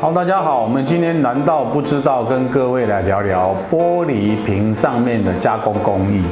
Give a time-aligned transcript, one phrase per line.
[0.00, 6.24] 好，大家好，我们今天难道不知道跟各位来聊聊玻璃瓶上面的加工工艺？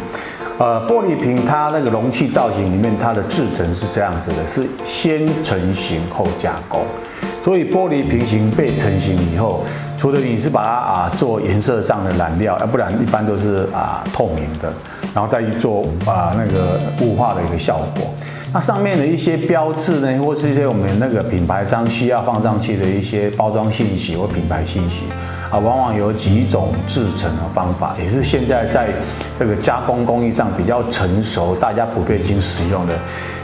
[0.57, 6.81] 呃，玻璃瓶它那个容器造型里面，它的制成是这样子的，是先成型后加工。
[7.49, 9.65] 所以玻璃瓶型被成型以后，
[9.97, 14.71] 除了你是把它啊做颜色上的染料，要不然一般都是啊透明的，
[15.15, 18.13] 然后再去做啊那个雾化的一个效果。
[18.53, 25.05] 那上面的一些标志呢，或是一些我们那个品牌商需要放上去的一些包装信息或品牌信息
[25.51, 28.91] 啊，往往有几种制成的方法，也是现在在
[29.39, 32.93] 这个加工工艺上比较成熟，大家普遍性使用的。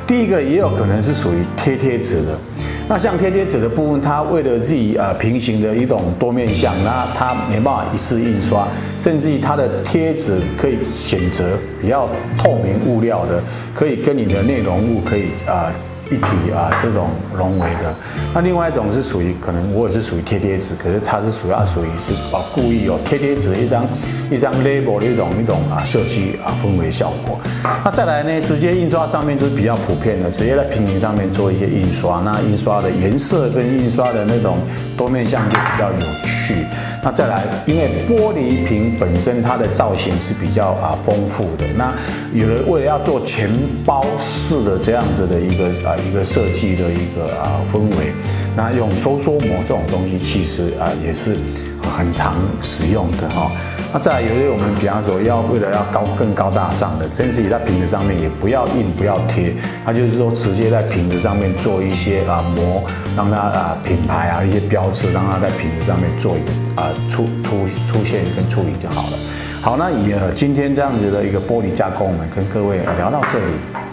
[0.07, 2.39] 第一个也有可能是属于贴贴纸的。
[2.87, 8.69] 那像贴贴纸的部分，它为了自己呃平行的一种多面向，那它没办法一次印刷，
[9.01, 13.43] 甚至于它的贴纸可以选择比较透明物料的，
[13.75, 15.73] 可以跟你的内容物可以啊。
[16.11, 17.95] 一体啊，这种融为的。
[18.33, 23.87] 那另外一种是属于，可能我也是属于贴贴纸，可是它是属要属于是啊故意有贴贴纸一张
[24.31, 27.39] 一张 label 的一种一种啊设计啊氛围效果。
[27.85, 32.21] 那再来呢，直接印刷上面就是比较普遍的，直接在平行上面做一些印刷。
[32.25, 34.59] 那印刷的颜色跟印刷的那种
[34.97, 36.55] 多面向就比较有趣。
[37.03, 41.93] 那再来，因为玻璃瓶本身它的造型是比较啊丰富的，那
[42.33, 43.49] 有的为了要做全
[43.85, 45.94] 包式的这样子的一个啊。
[45.99, 48.13] 一个设计的一个啊氛围，
[48.57, 51.37] 那用收缩膜这种东西，其实啊也是
[51.97, 53.51] 很常使用的哈。
[53.93, 62.83] 那再来有些我们比方说要为了要高更高大上的，甚至于在瓶子上面也不要印不要贴，它就是说直接在瓶子上面做一些啊膜，
[63.17, 69.19] 让它啊品牌啊一些标志，让它在瓶子上面做一个啊出出出现跟处理就好了。
[69.63, 73.84] 好，那以今天这样子的一个玻璃加工，我们跟各位聊到这里。